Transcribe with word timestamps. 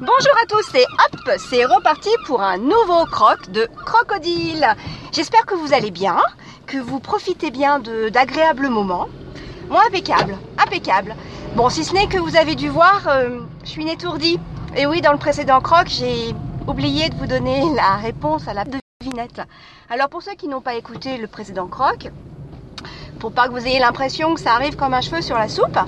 Bonjour 0.00 0.34
à 0.42 0.46
tous 0.48 0.74
et 0.74 0.82
hop, 0.82 1.30
c'est 1.38 1.64
reparti 1.64 2.08
pour 2.26 2.42
un 2.42 2.58
nouveau 2.58 3.04
croc 3.06 3.48
de 3.52 3.68
crocodile. 3.84 4.66
J'espère 5.12 5.46
que 5.46 5.54
vous 5.54 5.72
allez 5.72 5.92
bien, 5.92 6.18
que 6.66 6.78
vous 6.78 6.98
profitez 6.98 7.52
bien 7.52 7.78
d'agréables 7.78 8.68
moments. 8.70 9.06
Moi, 9.68 9.80
impeccable, 9.86 10.36
impeccable. 10.58 11.14
Bon, 11.54 11.68
si 11.68 11.84
ce 11.84 11.94
n'est 11.94 12.08
que 12.08 12.18
vous 12.18 12.36
avez 12.36 12.56
dû 12.56 12.68
voir, 12.70 13.06
euh, 13.06 13.38
je 13.62 13.68
suis 13.68 13.82
une 13.82 13.88
étourdie. 13.88 14.40
Et 14.76 14.84
oui, 14.86 15.00
dans 15.00 15.12
le 15.12 15.18
précédent 15.18 15.60
croc, 15.60 15.86
j'ai 15.86 16.34
oublié 16.66 17.08
de 17.08 17.14
vous 17.14 17.28
donner 17.28 17.62
la 17.76 17.94
réponse 17.94 18.48
à 18.48 18.52
la 18.52 18.64
devinette. 18.64 19.42
Alors 19.88 20.08
pour 20.08 20.22
ceux 20.22 20.34
qui 20.34 20.48
n'ont 20.48 20.60
pas 20.60 20.74
écouté 20.74 21.18
le 21.18 21.28
précédent 21.28 21.68
croc, 21.68 22.10
pour 23.20 23.30
pas 23.30 23.46
que 23.46 23.52
vous 23.52 23.64
ayez 23.64 23.78
l'impression 23.78 24.34
que 24.34 24.40
ça 24.40 24.54
arrive 24.54 24.74
comme 24.74 24.92
un 24.92 25.00
cheveu 25.00 25.22
sur 25.22 25.38
la 25.38 25.48
soupe, 25.48 25.78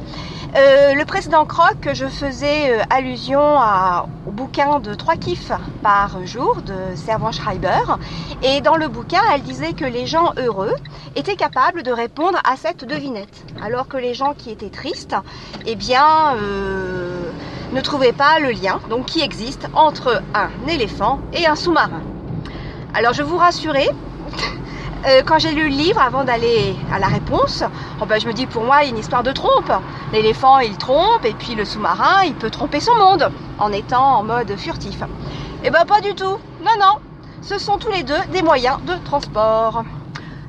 euh, 0.56 0.94
le 0.94 1.04
précédent 1.04 1.44
croc, 1.44 1.88
je 1.92 2.06
faisais 2.06 2.70
euh, 2.70 2.82
allusion 2.88 3.58
au 4.26 4.30
bouquin 4.30 4.80
de 4.80 4.94
trois 4.94 5.16
kiffs 5.16 5.52
par 5.82 6.24
jour 6.26 6.62
de 6.62 6.74
Servan 6.94 7.30
Schreiber. 7.30 7.82
Et 8.42 8.62
dans 8.62 8.76
le 8.76 8.88
bouquin, 8.88 9.20
elle 9.34 9.42
disait 9.42 9.74
que 9.74 9.84
les 9.84 10.06
gens 10.06 10.32
heureux 10.38 10.74
étaient 11.14 11.36
capables 11.36 11.82
de 11.82 11.92
répondre 11.92 12.38
à 12.44 12.56
cette 12.56 12.86
devinette. 12.86 13.44
Alors 13.62 13.86
que 13.86 13.98
les 13.98 14.14
gens 14.14 14.32
qui 14.32 14.50
étaient 14.50 14.70
tristes, 14.70 15.14
eh 15.66 15.74
bien, 15.74 16.36
euh, 16.36 17.30
ne 17.72 17.80
trouvaient 17.82 18.12
pas 18.14 18.38
le 18.38 18.50
lien, 18.50 18.80
donc 18.88 19.06
qui 19.06 19.20
existe 19.20 19.68
entre 19.74 20.22
un 20.34 20.48
éléphant 20.68 21.20
et 21.34 21.46
un 21.46 21.54
sous-marin. 21.54 22.02
Alors 22.94 23.12
je 23.12 23.22
vous 23.22 23.36
rassurer, 23.36 23.90
euh, 25.04 25.22
quand 25.24 25.38
j'ai 25.38 25.52
lu 25.52 25.68
le 25.68 25.76
livre, 25.76 26.00
avant 26.00 26.24
d'aller 26.24 26.74
à 26.92 26.98
la 26.98 27.06
réponse, 27.06 27.62
oh 28.00 28.06
ben, 28.06 28.20
je 28.20 28.26
me 28.26 28.32
dis 28.32 28.46
pour 28.46 28.64
moi, 28.64 28.82
il 28.82 28.86
y 28.86 28.88
a 28.88 28.90
une 28.90 28.98
histoire 28.98 29.22
de 29.22 29.32
trompe. 29.32 29.72
L'éléphant, 30.12 30.58
il 30.58 30.76
trompe, 30.78 31.24
et 31.24 31.34
puis 31.34 31.54
le 31.54 31.64
sous-marin, 31.64 32.24
il 32.24 32.34
peut 32.34 32.50
tromper 32.50 32.80
son 32.80 32.94
monde 32.96 33.30
en 33.58 33.72
étant 33.72 34.18
en 34.18 34.22
mode 34.22 34.56
furtif. 34.56 35.02
Eh 35.64 35.70
ben 35.70 35.84
pas 35.84 36.00
du 36.00 36.14
tout. 36.14 36.38
Non, 36.60 36.72
non. 36.80 36.98
Ce 37.42 37.58
sont 37.58 37.78
tous 37.78 37.90
les 37.90 38.02
deux 38.02 38.20
des 38.32 38.42
moyens 38.42 38.78
de 38.84 38.94
transport. 39.04 39.84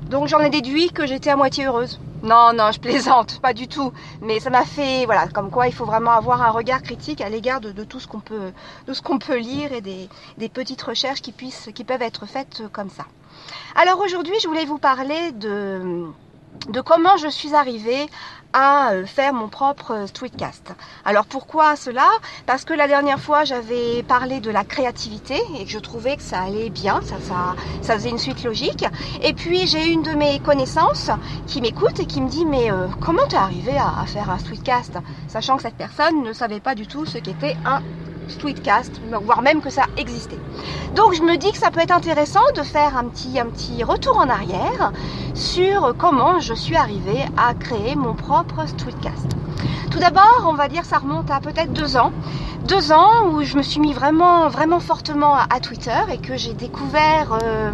Donc 0.10 0.28
j'en 0.28 0.40
ai 0.40 0.50
déduit 0.50 0.90
que 0.92 1.06
j'étais 1.06 1.30
à 1.30 1.36
moitié 1.36 1.66
heureuse. 1.66 2.00
Non, 2.24 2.52
non, 2.54 2.72
je 2.72 2.80
plaisante, 2.80 3.40
pas 3.42 3.54
du 3.54 3.68
tout. 3.68 3.92
Mais 4.22 4.40
ça 4.40 4.50
m'a 4.50 4.64
fait, 4.64 5.06
voilà, 5.06 5.28
comme 5.28 5.52
quoi 5.52 5.68
il 5.68 5.74
faut 5.74 5.86
vraiment 5.86 6.12
avoir 6.12 6.42
un 6.42 6.50
regard 6.50 6.82
critique 6.82 7.22
à 7.22 7.30
l'égard 7.30 7.62
de, 7.62 7.84
tout 7.84 8.00
ce 8.00 8.08
qu'on 8.08 8.20
peut, 8.20 8.52
de 8.88 8.94
ce 8.94 9.02
qu'on 9.02 9.20
peut 9.20 9.38
lire 9.38 9.72
et 9.72 9.82
des, 9.82 10.10
des 10.38 10.50
petites 10.50 10.82
recherches 10.82 11.22
qui 11.22 11.32
puissent, 11.32 11.70
qui 11.76 11.84
peuvent 11.84 12.02
être 12.02 12.26
faites 12.26 12.64
comme 12.72 12.90
ça. 12.90 13.06
Alors 13.76 14.00
aujourd'hui, 14.00 14.34
je 14.42 14.48
voulais 14.48 14.66
vous 14.66 14.80
parler 14.80 15.32
de, 15.34 16.08
comment 16.86 17.18
je 17.18 17.28
suis 17.28 17.54
arrivée 17.54 18.08
à 18.54 18.92
euh, 18.92 19.06
faire 19.06 19.34
mon 19.34 19.50
propre 19.50 20.08
tweetcast. 20.14 20.74
Alors 21.06 21.26
pourquoi 21.26 21.76
cela? 21.76 22.08
Parce 22.46 22.66
que 22.66 22.74
la 22.74 22.88
dernière 22.88 23.20
fois 23.20 23.44
j'avais 23.44 24.02
parlé 24.04 24.40
de 24.40 24.50
la 24.50 24.64
créativité 24.64 25.36
et 25.60 25.66
que 25.66 25.70
je 25.70 25.80
trouvais 25.80 26.16
que 26.16 26.24
ça 26.24 26.42
allait 26.42 26.70
bien, 26.70 27.00
ça, 27.04 27.56
faisait 27.84 28.10
une 28.10 28.18
suite 28.18 28.44
logique. 28.44 28.86
Et 29.22 29.34
puis 29.34 29.68
j'ai 29.68 29.92
une 29.92 30.02
de 30.02 30.12
mes 30.12 30.40
connaissances 30.40 31.12
qui 31.46 31.62
m'écoute 31.62 32.00
et 32.00 32.06
qui 32.06 32.22
me 32.22 32.30
dit 32.30 32.46
mais 32.46 32.72
euh, 32.72 32.88
comment 33.00 33.28
t'es 33.30 33.38
arrivé 33.38 33.78
à, 33.78 34.00
à, 34.00 34.06
faire 34.06 34.30
un 34.30 34.38
tweetcast 34.38 34.98
Sachant 35.28 35.58
que 35.58 35.64
cette 35.64 35.78
personne 35.78 36.24
ne 36.24 36.34
savait 36.34 36.62
pas 36.62 36.74
du 36.74 36.88
tout 36.88 37.06
ce 37.06 37.18
qu'était 37.18 37.58
un 37.66 37.82
Tweetcast, 38.36 39.02
voire 39.24 39.42
même 39.42 39.62
que 39.62 39.70
ça 39.70 39.84
existait. 39.98 40.40
Donc 40.96 41.14
je 41.14 41.22
me 41.22 41.38
dis 41.38 41.52
que 41.52 41.58
ça 41.58 41.72
peut 41.72 41.80
être 41.80 41.92
intéressant 41.92 42.44
de 42.56 42.64
faire 42.64 42.98
un 42.98 43.06
petit, 43.06 43.40
un 43.40 43.46
petit 43.48 43.84
retour 43.84 44.18
en 44.18 44.30
arrière 44.30 44.92
sur 45.34 45.96
comment 45.98 46.40
je 46.40 46.54
suis 46.54 46.76
arrivée 46.76 47.26
à 47.38 47.54
créer 47.54 47.96
mon 47.96 48.14
propre 48.14 48.66
Tweetcast. 48.78 49.36
Tout 49.92 50.00
d'abord, 50.00 50.46
on 50.48 50.54
va 50.54 50.68
dire 50.68 50.86
ça 50.86 50.98
remonte 50.98 51.32
à 51.32 51.40
peut-être 51.40 51.74
deux 51.74 51.98
ans. 51.98 52.12
Deux 52.68 52.92
ans 52.92 53.30
où 53.32 53.44
je 53.44 53.56
me 53.56 53.62
suis 53.62 53.80
mis 53.80 53.94
vraiment, 53.94 54.48
vraiment 54.50 54.80
fortement 54.80 55.36
à, 55.36 55.60
Twitter 55.60 56.00
et 56.12 56.18
que 56.18 56.36
j'ai 56.36 56.54
découvert 56.54 57.38
euh, 57.42 57.72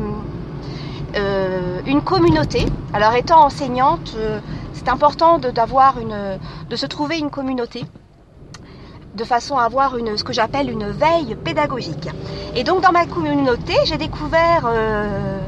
euh, 1.15 1.81
une 1.85 2.01
communauté. 2.01 2.65
Alors 2.93 3.13
étant 3.15 3.43
enseignante, 3.43 4.13
euh, 4.17 4.39
c'est 4.73 4.89
important 4.89 5.39
d'avoir 5.39 5.99
une, 5.99 6.37
de 6.69 6.75
se 6.75 6.85
trouver 6.85 7.17
une 7.17 7.29
communauté 7.29 7.85
de 9.15 9.23
façon 9.23 9.57
à 9.57 9.63
avoir 9.63 9.97
une, 9.97 10.17
ce 10.17 10.23
que 10.23 10.33
j'appelle 10.33 10.69
une 10.69 10.89
veille 10.89 11.35
pédagogique. 11.35 12.09
Et 12.55 12.63
donc 12.63 12.81
dans 12.81 12.91
ma 12.91 13.05
communauté, 13.05 13.73
j'ai 13.85 13.97
découvert 13.97 14.63
euh, 14.65 15.39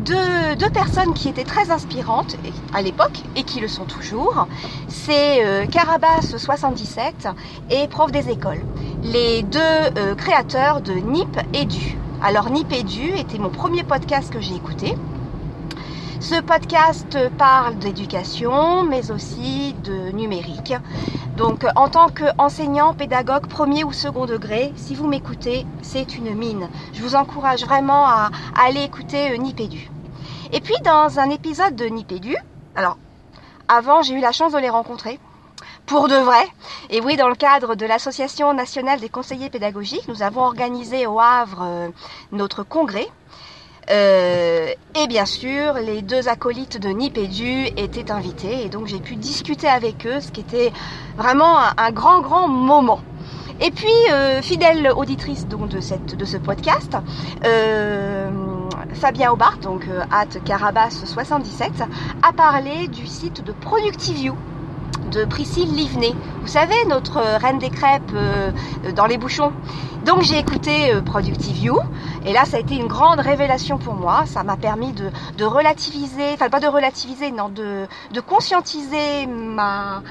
deux, 0.00 0.70
personnes 0.72 1.14
qui 1.14 1.28
étaient 1.28 1.44
très 1.44 1.70
inspirantes 1.70 2.36
à 2.74 2.82
l'époque 2.82 3.22
et 3.34 3.42
qui 3.44 3.60
le 3.60 3.68
sont 3.68 3.84
toujours. 3.84 4.46
C'est 4.88 5.44
euh, 5.44 5.64
Carabas77 5.66 7.32
et 7.70 7.88
Prof 7.88 8.12
des 8.12 8.28
écoles, 8.30 8.60
les 9.02 9.42
deux 9.42 9.58
euh, 9.60 10.14
créateurs 10.14 10.80
de 10.80 10.92
Nip 10.92 11.38
Edu. 11.54 11.96
Alors 12.22 12.50
Nip 12.50 12.72
Edu 12.72 13.12
était 13.16 13.38
mon 13.38 13.50
premier 13.50 13.84
podcast 13.84 14.32
que 14.32 14.40
j'ai 14.40 14.54
écouté. 14.54 14.94
Ce 16.20 16.40
podcast 16.40 17.16
parle 17.38 17.78
d'éducation, 17.78 18.82
mais 18.82 19.10
aussi 19.10 19.74
de 19.84 20.10
numérique. 20.10 20.74
Donc 21.36 21.66
en 21.76 21.88
tant 21.88 22.08
qu'enseignant, 22.08 22.94
pédagogue 22.94 23.46
premier 23.46 23.84
ou 23.84 23.92
second 23.92 24.24
degré, 24.24 24.72
si 24.74 24.94
vous 24.94 25.06
m'écoutez, 25.06 25.66
c'est 25.82 26.16
une 26.16 26.34
mine. 26.34 26.70
Je 26.94 27.02
vous 27.02 27.14
encourage 27.14 27.62
vraiment 27.62 28.06
à, 28.06 28.30
aller 28.58 28.82
écouter 28.82 29.32
euh, 29.32 29.36
Nipédu. 29.36 29.90
Et 30.52 30.60
puis 30.62 30.76
dans 30.82 31.18
un 31.18 31.28
épisode 31.28 31.76
de 31.76 31.84
Nipédu, 31.84 32.34
alors 32.74 32.96
avant 33.68 34.00
j'ai 34.00 34.14
eu 34.14 34.20
la 34.20 34.32
chance 34.32 34.54
de 34.54 34.58
les 34.58 34.70
rencontrer, 34.70 35.20
pour 35.84 36.08
de 36.08 36.16
vrai. 36.16 36.48
Et 36.88 37.02
oui, 37.02 37.16
dans 37.16 37.28
le 37.28 37.34
cadre 37.34 37.74
de 37.74 37.84
l'Association 37.84 38.54
nationale 38.54 39.00
des 39.00 39.10
conseillers 39.10 39.50
pédagogiques, 39.50 40.08
nous 40.08 40.22
avons 40.22 40.42
organisé 40.42 41.06
au 41.06 41.20
Havre 41.20 41.62
euh, 41.62 41.88
notre 42.32 42.62
congrès 42.62 43.08
euh, 43.90 44.68
et 45.00 45.06
bien 45.06 45.26
sûr, 45.26 45.74
les 45.74 46.02
deux 46.02 46.28
acolytes 46.28 46.80
de 46.80 46.88
Nipédu 46.88 47.66
étaient 47.76 48.10
invités 48.10 48.64
et 48.64 48.68
donc 48.68 48.86
j'ai 48.86 48.98
pu 48.98 49.16
discuter 49.16 49.68
avec 49.68 50.06
eux, 50.06 50.20
ce 50.20 50.32
qui 50.32 50.40
était 50.40 50.72
vraiment 51.16 51.56
un, 51.76 51.90
grand, 51.92 52.20
grand 52.20 52.48
moment. 52.48 53.00
Et 53.60 53.70
puis, 53.70 53.88
euh, 54.12 54.42
fidèle 54.42 54.92
auditrice 54.94 55.46
donc, 55.46 55.68
de, 55.68 55.80
cette, 55.80 56.16
de 56.16 56.24
ce 56.24 56.36
podcast, 56.36 56.96
euh, 57.44 58.30
Fabien 58.94 59.32
Aubart, 59.32 59.58
donc 59.58 59.86
at 60.10 60.26
Carabas77, 60.44 61.86
a 62.22 62.32
parlé 62.32 62.88
du 62.88 63.06
site 63.06 63.42
de 63.42 63.52
Productivio 63.52 64.34
de 65.10 65.24
Priscille 65.24 65.74
Livnet. 65.74 66.12
Vous 66.40 66.48
savez, 66.48 66.76
notre 66.88 67.18
reine 67.40 67.58
des 67.58 67.70
crêpes 67.70 68.12
dans 68.94 69.06
les 69.06 69.18
bouchons. 69.18 69.52
Donc 70.06 70.22
j'ai 70.22 70.38
écouté 70.38 70.94
euh, 70.94 71.00
Productive 71.00 71.58
You 71.58 71.80
et 72.24 72.32
là 72.32 72.44
ça 72.44 72.58
a 72.58 72.60
été 72.60 72.76
une 72.76 72.86
grande 72.86 73.18
révélation 73.18 73.76
pour 73.76 73.94
moi. 73.94 74.22
Ça 74.26 74.44
m'a 74.44 74.56
permis 74.56 74.92
de, 74.92 75.44
relativiser, 75.44 76.32
enfin 76.32 76.48
pas 76.48 76.60
de 76.60 76.68
relativiser, 76.68 77.32
non, 77.32 77.48
de, 77.48 77.88
conscientiser 78.20 79.26
ma, 79.26 80.04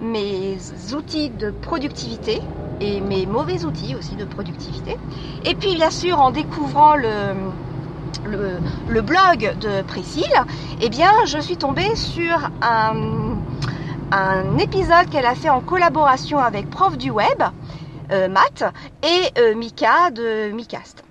mes 0.00 0.56
outils 0.94 1.30
de 1.30 1.50
productivité 1.50 2.40
et 2.80 3.00
mes 3.00 3.26
mauvais 3.26 3.64
outils 3.64 3.96
aussi 3.96 4.14
de 4.14 4.24
productivité. 4.24 4.96
Et 5.44 5.56
puis 5.56 5.74
bien 5.74 5.90
sûr 5.90 6.20
en 6.20 6.30
découvrant 6.30 6.94
le, 6.94 7.34
le, 8.88 9.00
blog 9.00 9.56
de 9.60 9.82
Priscille, 9.82 10.44
eh 10.80 10.88
bien 10.90 11.10
je 11.26 11.40
suis 11.40 11.56
tombée 11.56 11.96
sur 11.96 12.50
un, 12.62 12.94
un 14.12 14.58
épisode 14.58 15.08
qu'elle 15.10 15.26
a 15.26 15.34
fait 15.34 15.50
en 15.50 15.60
collaboration 15.60 16.38
avec 16.38 16.68
Prof 16.70 16.96
du 16.98 17.10
Web 17.10 17.42
euh, 18.10 18.28
Matt 18.28 18.64
et 19.04 19.38
euh, 19.38 19.54
Mika 19.54 20.10
de 20.10 20.50
Micast. 20.50 21.04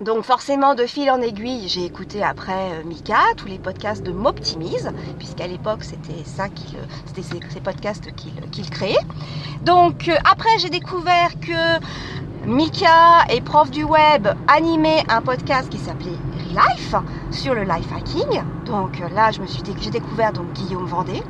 Donc 0.00 0.22
forcément 0.22 0.76
de 0.76 0.86
fil 0.86 1.10
en 1.10 1.20
aiguille, 1.20 1.68
j'ai 1.68 1.84
écouté 1.84 2.22
après 2.22 2.70
euh, 2.72 2.84
Mika 2.84 3.18
tous 3.36 3.48
les 3.48 3.58
podcasts 3.58 4.04
de 4.04 4.12
M'Optimise, 4.12 4.92
puisqu'à 5.18 5.48
l'époque 5.48 5.82
c'était 5.82 6.24
ça 6.24 6.48
qu'il, 6.48 6.78
c'était 7.06 7.22
ces, 7.22 7.60
podcasts 7.60 8.08
qu'il, 8.14 8.70
créait. 8.70 8.94
Donc 9.62 10.08
après 10.24 10.58
j'ai 10.58 10.70
découvert 10.70 11.30
que 11.40 11.80
Mika 12.46 13.24
est 13.30 13.40
prof 13.40 13.70
du 13.72 13.82
web 13.82 14.28
animait 14.46 15.02
un 15.08 15.22
podcast 15.22 15.68
qui 15.68 15.78
s'appelait 15.78 16.18
Relife 16.50 16.94
sur 17.32 17.54
le 17.54 17.64
life 17.64 17.88
hacking. 17.92 18.42
Donc 18.64 19.02
là 19.12 19.32
je 19.32 19.40
me 19.40 19.46
suis 19.46 19.62
j'ai 19.80 19.90
découvert 19.90 20.32
donc 20.32 20.52
Guillaume 20.52 20.86
Vendée. 20.86 21.22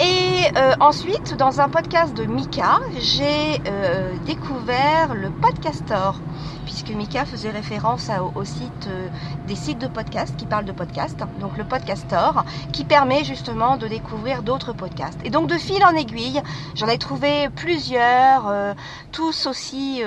Et 0.00 0.44
euh, 0.56 0.74
ensuite, 0.78 1.34
dans 1.36 1.60
un 1.60 1.68
podcast 1.68 2.14
de 2.14 2.24
Mika, 2.24 2.78
j'ai 3.00 3.60
euh, 3.66 4.16
découvert 4.26 5.12
le 5.12 5.30
Podcastor, 5.30 6.20
puisque 6.64 6.90
Mika 6.90 7.24
faisait 7.24 7.50
référence 7.50 8.08
au, 8.36 8.44
site 8.44 8.86
euh, 8.86 9.08
des 9.48 9.56
sites 9.56 9.80
de 9.80 9.88
podcast 9.88 10.36
qui 10.36 10.46
parlent 10.46 10.66
de 10.66 10.72
podcast, 10.72 11.18
donc 11.40 11.56
le 11.56 11.64
Podcastor, 11.64 12.44
qui 12.72 12.84
permet 12.84 13.24
justement 13.24 13.76
de 13.76 13.88
découvrir 13.88 14.44
d'autres 14.44 14.72
podcasts. 14.72 15.18
Et 15.24 15.30
donc 15.30 15.48
de 15.48 15.58
fil 15.58 15.84
en 15.84 15.96
aiguille, 15.96 16.40
j'en 16.76 16.86
ai 16.86 16.98
trouvé 16.98 17.48
plusieurs, 17.56 18.76
tous 19.10 19.46
aussi 19.46 20.02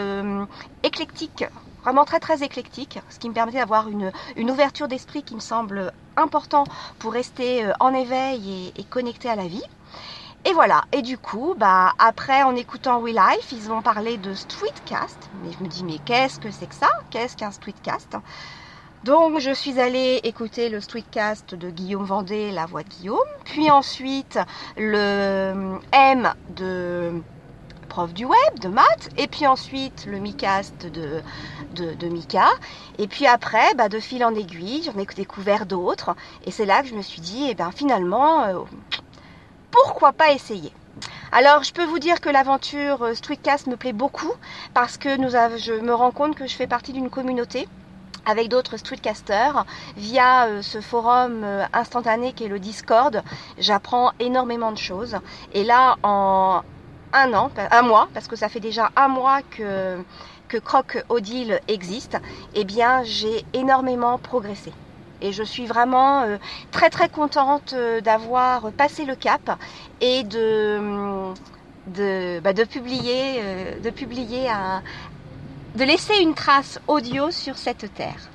éclectiques 0.84 1.44
vraiment 1.84 2.06
très 2.06 2.20
très 2.20 2.44
éclectiques, 2.44 3.00
ce 3.10 3.20
qui 3.20 3.30
me 3.30 3.34
permettait 3.34 3.60
d'avoir 3.60 3.90
une, 3.90 4.12
une, 4.36 4.52
ouverture 4.52 4.88
d'esprit 4.88 5.24
qui 5.24 5.36
me 5.36 5.40
semble 5.40 5.92
important 6.18 6.64
pour 7.00 7.14
rester 7.14 7.66
en 7.80 7.94
éveil 7.94 8.74
et, 8.76 8.84
connecté 8.84 9.30
à 9.30 9.36
la 9.36 9.48
vie. 9.48 9.64
Et 10.44 10.54
voilà. 10.54 10.84
Et 10.92 11.02
du 11.02 11.18
coup, 11.18 11.54
bah, 11.58 11.92
après, 12.00 12.42
en 12.44 12.56
écoutant 12.56 13.00
We 13.00 13.14
Life, 13.14 13.52
ils 13.52 13.72
ont 13.72 13.82
parlé 13.82 14.18
de 14.18 14.34
Streetcast. 14.34 15.30
Mais 15.44 15.52
je 15.52 15.64
me 15.64 15.70
dis, 15.70 15.84
mais 15.84 16.00
qu'est-ce 16.00 16.40
que 16.40 16.50
c'est 16.50 16.68
que 16.68 16.76
ça? 16.76 16.90
Qu'est-ce 17.12 17.38
qu'un 17.38 17.52
Streetcast? 17.52 18.18
Donc 19.04 19.40
je 19.40 19.52
suis 19.52 19.80
allée 19.80 20.20
écouter 20.24 20.70
le 20.70 20.80
streetcast 20.80 21.56
de 21.56 21.72
Guillaume 21.72 22.04
Vendée, 22.04 22.52
La 22.52 22.68
Voix 22.68 22.84
de 22.84 22.90
Guillaume, 22.90 23.18
puis 23.46 23.72
ensuite 23.72 24.38
le 24.78 25.80
M 25.92 26.32
de 26.50 27.12
prof 27.92 28.14
du 28.14 28.24
web, 28.24 28.60
de 28.62 28.70
maths, 28.70 29.10
et 29.18 29.28
puis 29.28 29.46
ensuite 29.46 30.06
le 30.06 30.18
Micast 30.20 30.86
de, 30.86 31.22
de, 31.76 32.08
Mika, 32.08 32.48
et 32.98 33.06
puis 33.06 33.28
après, 33.28 33.74
bah, 33.76 33.90
de 33.90 34.00
fil 34.00 34.24
en 34.24 34.34
aiguille, 34.34 34.82
j'en 34.86 34.98
ai 34.98 35.06
découvert 35.06 35.66
d'autres, 35.66 36.16
et 36.46 36.52
c'est 36.52 36.66
là 36.66 36.84
que 36.84 36.88
je 36.88 36.96
me 36.96 37.02
suis 37.02 37.20
dit, 37.20 37.48
eh 37.50 37.54
ben 37.54 37.70
finalement, 37.72 38.44
euh, 38.44 38.60
pourquoi 39.72 40.14
pas 40.14 40.32
essayer? 40.32 40.72
Alors, 41.34 41.64
je 41.64 41.74
peux 41.74 41.84
vous 41.84 42.00
dire 42.00 42.22
que 42.22 42.30
l'aventure 42.30 43.02
euh, 43.04 43.14
Streetcast 43.14 43.68
me 43.68 43.76
plaît 43.76 43.92
beaucoup 43.92 44.34
parce 44.74 44.98
que 44.98 45.18
nous 45.18 45.32
je 45.60 45.74
me 45.82 45.94
rends 45.94 46.12
compte 46.12 46.36
que 46.36 46.48
je 46.48 46.56
fais 46.56 46.68
partie 46.68 46.94
d'une 46.94 47.10
communauté 47.10 47.68
avec 48.26 48.48
d'autres 48.48 48.78
streetcasters 48.78 49.66
via 49.98 50.46
euh, 50.46 50.62
ce 50.62 50.80
forum 50.80 51.46
instantané 51.74 52.32
qui 52.32 52.46
est 52.46 52.50
le 52.50 52.60
Discord. 52.60 53.22
J'apprends 53.58 54.14
énormément 54.20 54.72
de 54.72 54.78
choses. 54.78 55.18
Et 55.54 55.66
là, 55.66 55.98
en 56.04 56.62
un 57.14 57.34
an, 57.34 57.52
un 57.72 57.82
mois, 57.82 58.08
parce 58.14 58.28
que 58.28 58.36
ça 58.36 58.50
fait 58.50 58.60
déjà 58.60 58.92
un 58.96 59.08
mois 59.08 59.42
que, 59.42 59.98
que 60.48 60.58
Odile 61.10 61.60
existe, 61.68 62.18
eh 62.56 62.64
bien, 62.64 63.04
j'ai 63.04 63.46
énormément 63.54 64.18
progressé. 64.18 64.74
Et 65.22 65.32
je 65.32 65.44
suis 65.44 65.68
vraiment 65.68 66.24
euh, 66.24 66.38
très 66.72 66.90
très 66.90 67.08
contente 67.08 67.76
d'avoir 68.04 68.72
passé 68.72 69.06
le 69.06 69.16
cap 69.16 69.58
et 70.02 70.24
de, 70.24 71.32
de, 71.88 72.40
bah, 72.40 72.54
publier, 72.66 73.40
un, 74.50 74.82
de 75.76 75.84
laisser 75.84 76.18
une 76.22 76.34
trace 76.34 76.80
audio 76.88 77.30
sur 77.32 77.58
cette 77.58 77.94
terre. 77.94 78.30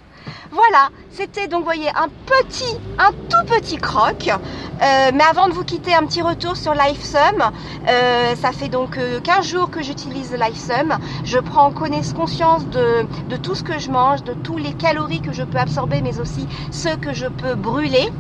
Voilà, 0.51 0.91
c'était 1.11 1.49
donc, 1.49 1.65
voyez, 1.65 1.89
un 1.95 2.09
petit, 2.09 2.77
un 2.99 3.13
petit 3.61 3.77
croc. 3.77 4.29
Euh, 4.29 5.11
mais 5.15 5.25
avant 5.25 5.49
de 5.49 5.55
vous 5.55 5.65
quitter, 5.65 5.95
un 5.95 6.05
petit 6.05 6.23
retour 6.23 6.57
sur 6.57 6.75
LifeSum. 6.75 7.43
Euh, 7.89 8.35
ça 8.37 8.53
fait 8.53 8.69
donc 8.69 8.99
15 9.25 9.39
euh, 9.39 9.43
jours 9.43 9.71
que 9.71 9.83
j'utilise 9.83 10.33
LifeSum. 10.33 10.99
Je 11.25 11.39
prends 11.39 11.73
conscience 11.73 12.67
de, 12.69 13.07
de 13.29 13.37
tout 13.37 13.55
ce 13.55 13.63
que 13.63 13.79
je 13.79 13.91
mange, 13.91 14.23
de 14.25 14.35
tous 14.35 14.59
les 14.59 14.73
calories 14.75 15.21
que 15.21 15.33
je 15.33 15.43
peux 15.43 15.59
absorber, 15.59 16.03
mais 16.03 16.21
aussi 16.21 16.47
ceux 16.71 16.97
que 16.97 17.15
je 17.15 17.27
peux 17.27 17.55
brûler. 17.55 18.11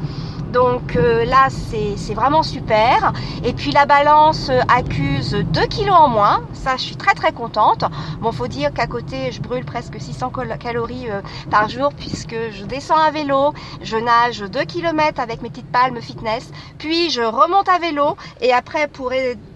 Donc 0.56 0.96
euh, 0.96 1.26
là, 1.26 1.48
c'est 1.50 2.14
vraiment 2.14 2.42
super. 2.42 3.12
Et 3.44 3.52
puis 3.52 3.72
la 3.72 3.84
balance 3.84 4.48
euh, 4.48 4.60
accuse 4.74 5.32
2 5.52 5.66
kilos 5.66 5.94
en 5.94 6.08
moins. 6.08 6.40
Ça, 6.54 6.78
je 6.78 6.82
suis 6.82 6.96
très 6.96 7.12
très 7.12 7.32
contente. 7.32 7.84
Bon, 8.20 8.32
faut 8.32 8.48
dire 8.48 8.72
qu'à 8.72 8.86
côté, 8.86 9.32
je 9.32 9.42
brûle 9.42 9.66
presque 9.66 10.00
600 10.00 10.32
calories 10.58 11.10
euh, 11.10 11.20
par 11.50 11.68
jour 11.68 11.92
puisque 11.92 12.34
je 12.52 12.64
descends 12.64 12.96
à 12.96 13.10
vélo, 13.10 13.52
je 13.82 13.98
nage 13.98 14.38
2 14.38 14.64
km 14.64 15.20
avec 15.20 15.42
mes 15.42 15.50
petites 15.50 15.70
palmes 15.70 16.00
fitness, 16.00 16.50
puis 16.78 17.10
je 17.10 17.20
remonte 17.20 17.68
à 17.68 17.78
vélo 17.78 18.16
et 18.40 18.54
après 18.54 18.88
pour 18.88 19.12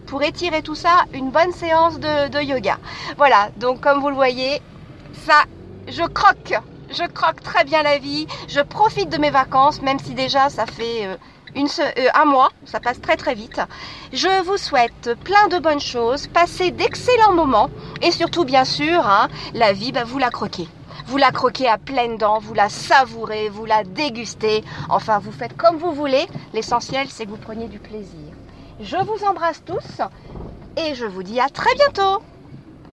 pour 0.06 0.22
étirer 0.22 0.60
tout 0.60 0.74
ça, 0.74 1.04
une 1.14 1.30
bonne 1.30 1.52
séance 1.52 1.98
de, 1.98 2.28
de 2.28 2.42
yoga. 2.42 2.76
Voilà, 3.16 3.48
donc 3.56 3.80
comme 3.80 4.00
vous 4.00 4.10
le 4.10 4.16
voyez, 4.16 4.60
ça, 5.26 5.44
je 5.88 6.02
croque 6.02 6.60
je 6.90 7.04
croque 7.04 7.42
très 7.42 7.64
bien 7.64 7.82
la 7.82 7.98
vie, 7.98 8.26
je 8.48 8.60
profite 8.60 9.08
de 9.10 9.18
mes 9.18 9.30
vacances, 9.30 9.82
même 9.82 9.98
si 9.98 10.14
déjà 10.14 10.50
ça 10.50 10.66
fait 10.66 11.06
euh, 11.06 11.16
euh, 11.56 12.08
un 12.14 12.24
mois, 12.24 12.50
ça 12.64 12.80
passe 12.80 13.00
très 13.00 13.16
très 13.16 13.34
vite. 13.34 13.60
Je 14.12 14.42
vous 14.44 14.56
souhaite 14.56 15.14
plein 15.24 15.48
de 15.48 15.58
bonnes 15.58 15.80
choses, 15.80 16.26
passez 16.28 16.70
d'excellents 16.70 17.34
moments 17.34 17.70
et 18.02 18.10
surtout 18.10 18.44
bien 18.44 18.64
sûr, 18.64 19.06
hein, 19.06 19.28
la 19.54 19.72
vie, 19.72 19.92
bah, 19.92 20.04
vous 20.04 20.18
la 20.18 20.30
croquez. 20.30 20.68
Vous 21.06 21.16
la 21.16 21.32
croquez 21.32 21.66
à 21.66 21.78
pleines 21.78 22.18
dents, 22.18 22.38
vous 22.38 22.54
la 22.54 22.68
savourez, 22.68 23.48
vous 23.48 23.64
la 23.64 23.82
dégustez. 23.82 24.62
Enfin, 24.88 25.18
vous 25.18 25.32
faites 25.32 25.56
comme 25.56 25.76
vous 25.76 25.92
voulez. 25.92 26.26
L'essentiel, 26.52 27.08
c'est 27.10 27.24
que 27.24 27.30
vous 27.30 27.36
preniez 27.36 27.66
du 27.66 27.80
plaisir. 27.80 28.32
Je 28.80 28.96
vous 28.96 29.24
embrasse 29.24 29.62
tous 29.64 30.02
et 30.76 30.94
je 30.94 31.06
vous 31.06 31.24
dis 31.24 31.40
à 31.40 31.48
très 31.48 31.74
bientôt 31.74 32.22